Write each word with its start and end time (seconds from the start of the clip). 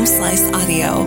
Home 0.00 0.06
Slice 0.06 0.50
Audio. 0.54 1.04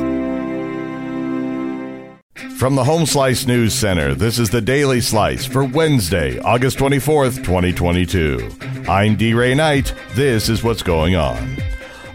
From 2.58 2.76
the 2.76 2.84
Home 2.84 3.08
Slice 3.08 3.48
News 3.48 3.74
Center, 3.74 4.14
this 4.14 4.38
is 4.38 4.52
the 4.52 4.62
Daily 4.62 5.02
Slice 5.02 5.46
for 5.46 5.64
Wednesday, 5.64 6.38
August 6.42 6.78
24th, 6.78 7.38
2022. 7.38 8.52
I'm 8.88 9.16
D. 9.16 9.34
Ray 9.34 9.56
Knight. 9.56 9.96
This 10.14 10.48
is 10.48 10.64
what's 10.64 10.84
going 10.84 11.16
on. 11.16 11.63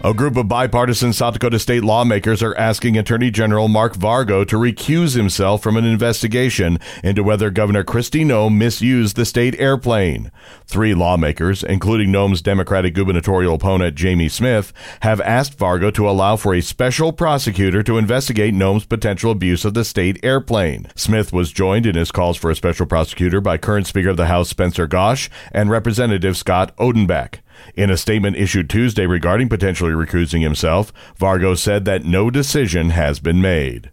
A 0.01 0.13
group 0.13 0.37
of 0.37 0.47
bipartisan 0.47 1.11
South 1.11 1.33
Dakota 1.33 1.59
state 1.59 1.83
lawmakers 1.83 2.41
are 2.41 2.55
asking 2.55 2.97
Attorney 2.97 3.29
General 3.29 3.67
Mark 3.67 3.95
Vargo 3.95 4.47
to 4.47 4.55
recuse 4.55 5.13
himself 5.13 5.61
from 5.61 5.75
an 5.75 5.83
investigation 5.83 6.79
into 7.03 7.21
whether 7.21 7.49
Governor 7.49 7.83
Kristi 7.83 8.25
Noem 8.25 8.55
misused 8.55 9.17
the 9.17 9.25
state 9.25 9.59
airplane. 9.59 10.31
Three 10.65 10.93
lawmakers, 10.93 11.63
including 11.63 12.13
Noem's 12.13 12.41
Democratic 12.41 12.93
gubernatorial 12.93 13.55
opponent 13.55 13.97
Jamie 13.97 14.29
Smith, 14.29 14.71
have 15.01 15.19
asked 15.19 15.59
Vargo 15.59 15.93
to 15.95 16.09
allow 16.09 16.37
for 16.37 16.55
a 16.55 16.61
special 16.61 17.11
prosecutor 17.11 17.83
to 17.83 17.97
investigate 17.97 18.53
Noem's 18.53 18.85
potential 18.85 19.31
abuse 19.31 19.65
of 19.65 19.73
the 19.73 19.83
state 19.83 20.17
airplane. 20.23 20.87
Smith 20.95 21.33
was 21.33 21.51
joined 21.51 21.85
in 21.85 21.97
his 21.97 22.13
calls 22.13 22.37
for 22.37 22.49
a 22.49 22.55
special 22.55 22.85
prosecutor 22.85 23.41
by 23.41 23.57
current 23.57 23.85
Speaker 23.85 24.11
of 24.11 24.17
the 24.17 24.27
House 24.27 24.47
Spencer 24.47 24.87
Gosch 24.87 25.29
and 25.51 25.69
Representative 25.69 26.37
Scott 26.37 26.73
Odenbach. 26.77 27.39
In 27.75 27.89
a 27.89 27.97
statement 27.97 28.37
issued 28.37 28.69
Tuesday 28.69 29.05
regarding 29.05 29.49
potentially 29.49 29.91
recusing 29.91 30.41
himself, 30.41 30.93
Vargo 31.19 31.57
said 31.57 31.85
that 31.85 32.05
no 32.05 32.29
decision 32.29 32.91
has 32.91 33.19
been 33.19 33.41
made. 33.41 33.91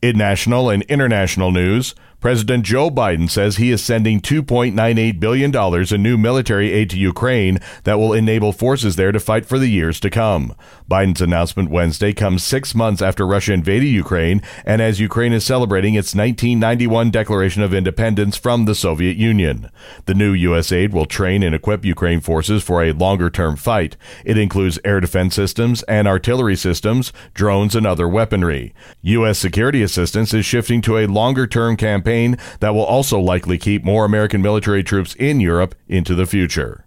In 0.00 0.16
national 0.16 0.70
and 0.70 0.82
international 0.84 1.50
news, 1.50 1.94
President 2.20 2.64
Joe 2.64 2.90
Biden 2.90 3.30
says 3.30 3.56
he 3.56 3.70
is 3.70 3.80
sending 3.80 4.20
$2.98 4.20 5.20
billion 5.20 5.94
in 5.94 6.02
new 6.02 6.18
military 6.18 6.72
aid 6.72 6.90
to 6.90 6.98
Ukraine 6.98 7.60
that 7.84 7.96
will 7.96 8.12
enable 8.12 8.50
forces 8.50 8.96
there 8.96 9.12
to 9.12 9.20
fight 9.20 9.46
for 9.46 9.56
the 9.56 9.68
years 9.68 10.00
to 10.00 10.10
come. 10.10 10.52
Biden's 10.90 11.20
announcement 11.20 11.70
Wednesday 11.70 12.12
comes 12.12 12.42
six 12.42 12.74
months 12.74 13.00
after 13.00 13.24
Russia 13.24 13.52
invaded 13.52 13.86
Ukraine 13.86 14.42
and 14.64 14.82
as 14.82 14.98
Ukraine 14.98 15.32
is 15.32 15.44
celebrating 15.44 15.94
its 15.94 16.12
1991 16.12 17.12
declaration 17.12 17.62
of 17.62 17.72
independence 17.72 18.36
from 18.36 18.64
the 18.64 18.74
Soviet 18.74 19.16
Union. 19.16 19.70
The 20.06 20.14
new 20.14 20.32
U.S. 20.32 20.72
aid 20.72 20.92
will 20.92 21.06
train 21.06 21.44
and 21.44 21.54
equip 21.54 21.84
Ukraine 21.84 22.20
forces 22.20 22.64
for 22.64 22.82
a 22.82 22.92
longer 22.92 23.30
term 23.30 23.54
fight. 23.54 23.96
It 24.24 24.36
includes 24.36 24.80
air 24.84 24.98
defense 24.98 25.36
systems 25.36 25.84
and 25.84 26.08
artillery 26.08 26.56
systems, 26.56 27.12
drones, 27.32 27.76
and 27.76 27.86
other 27.86 28.08
weaponry. 28.08 28.74
U.S. 29.02 29.38
security 29.38 29.82
assistance 29.82 30.34
is 30.34 30.44
shifting 30.44 30.80
to 30.80 30.98
a 30.98 31.06
longer 31.06 31.46
term 31.46 31.76
campaign 31.76 32.07
campaign 32.08 32.38
that 32.60 32.74
will 32.74 32.84
also 32.84 33.18
likely 33.20 33.58
keep 33.58 33.84
more 33.84 34.04
American 34.04 34.40
military 34.42 34.82
troops 34.82 35.14
in 35.16 35.40
Europe 35.40 35.74
into 35.88 36.14
the 36.14 36.26
future. 36.26 36.84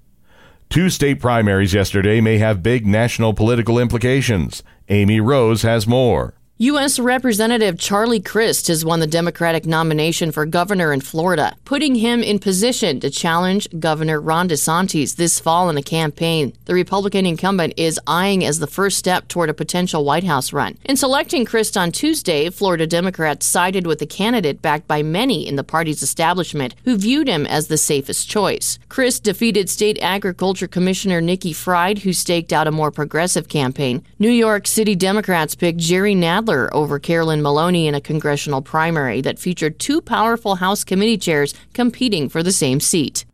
Two 0.69 0.89
state 0.89 1.19
primaries 1.19 1.73
yesterday 1.73 2.21
may 2.21 2.37
have 2.37 2.63
big 2.63 2.87
national 2.87 3.33
political 3.33 3.77
implications. 3.77 4.63
Amy 4.89 5.19
Rose 5.19 5.63
has 5.63 5.85
more. 5.85 6.33
U.S. 6.61 6.99
Representative 6.99 7.79
Charlie 7.79 8.19
Crist 8.19 8.67
has 8.67 8.85
won 8.85 8.99
the 8.99 9.07
Democratic 9.07 9.65
nomination 9.65 10.31
for 10.31 10.45
governor 10.45 10.93
in 10.93 11.01
Florida, 11.01 11.55
putting 11.65 11.95
him 11.95 12.21
in 12.21 12.37
position 12.37 12.99
to 12.99 13.09
challenge 13.09 13.67
Governor 13.79 14.21
Ron 14.21 14.47
DeSantis 14.47 15.15
this 15.15 15.39
fall 15.39 15.71
in 15.71 15.77
a 15.77 15.81
campaign 15.81 16.53
the 16.65 16.75
Republican 16.75 17.25
incumbent 17.25 17.73
is 17.75 17.99
eyeing 18.07 18.45
as 18.45 18.59
the 18.59 18.65
first 18.65 18.97
step 18.97 19.27
toward 19.27 19.49
a 19.49 19.53
potential 19.53 20.05
White 20.05 20.23
House 20.23 20.53
run. 20.53 20.77
In 20.85 20.95
selecting 20.95 21.43
Crist 21.43 21.75
on 21.75 21.91
Tuesday, 21.91 22.49
Florida 22.49 22.87
Democrats 22.87 23.45
sided 23.45 23.85
with 23.85 24.01
a 24.01 24.05
candidate 24.05 24.61
backed 24.61 24.87
by 24.87 25.03
many 25.03 25.45
in 25.45 25.57
the 25.57 25.65
party's 25.65 26.01
establishment 26.01 26.75
who 26.85 26.95
viewed 26.95 27.27
him 27.27 27.45
as 27.45 27.67
the 27.67 27.77
safest 27.77 28.29
choice. 28.29 28.79
Crist 28.87 29.23
defeated 29.23 29.69
State 29.69 29.99
Agriculture 30.01 30.67
Commissioner 30.67 31.19
Nikki 31.19 31.51
Fried, 31.51 31.99
who 31.99 32.13
staked 32.13 32.53
out 32.53 32.67
a 32.67 32.71
more 32.71 32.89
progressive 32.89 33.49
campaign. 33.49 34.05
New 34.17 34.29
York 34.29 34.65
City 34.65 34.95
Democrats 34.95 35.55
picked 35.55 35.79
Jerry 35.79 36.15
Nadler 36.15 36.50
over 36.51 36.99
Carolyn 36.99 37.41
Maloney 37.41 37.87
in 37.87 37.95
a 37.95 38.01
congressional 38.01 38.61
primary 38.61 39.21
that 39.21 39.39
featured 39.39 39.79
two 39.79 40.01
powerful 40.01 40.55
House 40.55 40.83
committee 40.83 41.17
chairs 41.17 41.53
competing 41.73 42.29
for 42.29 42.43
the 42.43 42.51
same 42.51 42.79
seat. 42.79 43.25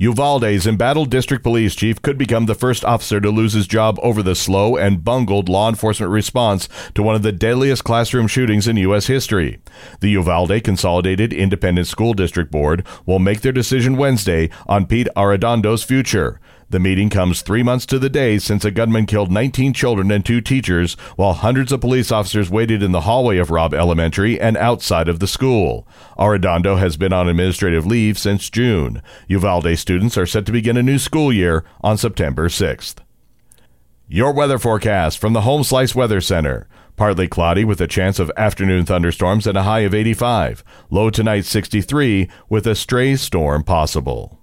Uvalde's 0.00 0.64
embattled 0.64 1.10
district 1.10 1.42
police 1.42 1.74
chief 1.74 2.00
could 2.02 2.16
become 2.16 2.46
the 2.46 2.54
first 2.54 2.84
officer 2.84 3.20
to 3.20 3.30
lose 3.30 3.54
his 3.54 3.66
job 3.66 3.98
over 4.00 4.22
the 4.22 4.36
slow 4.36 4.76
and 4.76 5.02
bungled 5.02 5.48
law 5.48 5.68
enforcement 5.68 6.12
response 6.12 6.68
to 6.94 7.02
one 7.02 7.16
of 7.16 7.22
the 7.22 7.32
deadliest 7.32 7.82
classroom 7.82 8.28
shootings 8.28 8.68
in 8.68 8.76
U.S. 8.76 9.08
history. 9.08 9.60
The 9.98 10.10
Uvalde 10.10 10.62
Consolidated 10.62 11.32
Independent 11.32 11.88
School 11.88 12.14
District 12.14 12.48
Board 12.48 12.86
will 13.06 13.18
make 13.18 13.40
their 13.40 13.50
decision 13.50 13.96
Wednesday 13.96 14.50
on 14.68 14.86
Pete 14.86 15.08
Arredondo's 15.16 15.82
future. 15.82 16.40
The 16.70 16.78
meeting 16.78 17.08
comes 17.08 17.40
three 17.40 17.62
months 17.62 17.86
to 17.86 17.98
the 17.98 18.10
day 18.10 18.38
since 18.38 18.62
a 18.62 18.70
gunman 18.70 19.06
killed 19.06 19.30
19 19.30 19.72
children 19.72 20.10
and 20.10 20.22
two 20.22 20.42
teachers, 20.42 20.98
while 21.16 21.32
hundreds 21.32 21.72
of 21.72 21.80
police 21.80 22.12
officers 22.12 22.50
waited 22.50 22.82
in 22.82 22.92
the 22.92 23.02
hallway 23.02 23.38
of 23.38 23.50
Robb 23.50 23.72
Elementary 23.72 24.38
and 24.38 24.54
outside 24.58 25.08
of 25.08 25.18
the 25.18 25.26
school. 25.26 25.88
Arredondo 26.18 26.78
has 26.78 26.98
been 26.98 27.10
on 27.10 27.26
administrative 27.26 27.86
leave 27.86 28.18
since 28.18 28.50
June. 28.50 29.00
Uvalde 29.28 29.78
students 29.78 30.18
are 30.18 30.26
set 30.26 30.44
to 30.44 30.52
begin 30.52 30.76
a 30.76 30.82
new 30.82 30.98
school 30.98 31.32
year 31.32 31.64
on 31.80 31.96
September 31.96 32.48
6th. 32.48 32.96
Your 34.06 34.34
weather 34.34 34.58
forecast 34.58 35.18
from 35.18 35.32
the 35.32 35.42
Home 35.42 35.64
Slice 35.64 35.94
Weather 35.94 36.20
Center. 36.20 36.68
Partly 36.96 37.28
cloudy 37.28 37.64
with 37.64 37.80
a 37.80 37.86
chance 37.86 38.18
of 38.18 38.30
afternoon 38.36 38.84
thunderstorms 38.84 39.46
and 39.46 39.56
a 39.56 39.62
high 39.62 39.80
of 39.80 39.94
85. 39.94 40.62
Low 40.90 41.08
tonight 41.08 41.46
63 41.46 42.28
with 42.50 42.66
a 42.66 42.74
stray 42.74 43.16
storm 43.16 43.62
possible. 43.62 44.37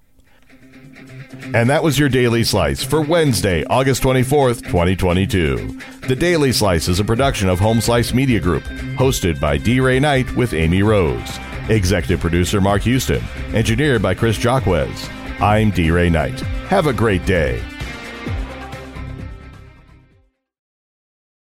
And 1.54 1.70
that 1.70 1.82
was 1.82 1.98
your 1.98 2.08
Daily 2.08 2.44
Slice 2.44 2.82
for 2.82 3.00
Wednesday, 3.00 3.64
August 3.64 4.02
24th, 4.02 4.64
2022. 4.66 5.78
The 6.08 6.16
Daily 6.16 6.52
Slice 6.52 6.88
is 6.88 7.00
a 7.00 7.04
production 7.04 7.48
of 7.48 7.58
Home 7.60 7.80
Slice 7.80 8.12
Media 8.12 8.40
Group, 8.40 8.64
hosted 8.96 9.40
by 9.40 9.56
D. 9.56 9.80
Ray 9.80 10.00
Knight 10.00 10.34
with 10.36 10.54
Amy 10.54 10.82
Rose. 10.82 11.38
Executive 11.68 12.20
producer 12.20 12.60
Mark 12.60 12.82
Houston, 12.82 13.22
engineered 13.52 14.02
by 14.02 14.14
Chris 14.14 14.38
Jacquez. 14.38 15.08
I'm 15.40 15.70
D. 15.70 15.90
Ray 15.90 16.10
Knight. 16.10 16.40
Have 16.68 16.86
a 16.86 16.92
great 16.92 17.24
day. 17.26 17.62